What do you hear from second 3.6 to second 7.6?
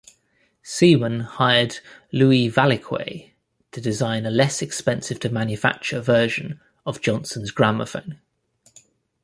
to design a less-expensive-to-manufacture version of Johnson's